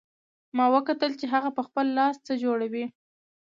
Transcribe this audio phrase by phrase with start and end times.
[0.57, 2.85] ما وکتل چې هغه په خپل لاس څه جوړوي